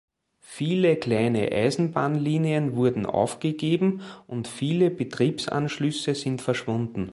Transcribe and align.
Viele 0.55 0.95
kleine 0.95 1.51
Eisenbahnlinien 1.51 2.75
wurden 2.75 3.05
aufgegeben, 3.05 4.01
und 4.25 4.47
viele 4.47 4.89
Betriebsanschlüsse 4.89 6.15
sind 6.15 6.41
verschwunden. 6.41 7.09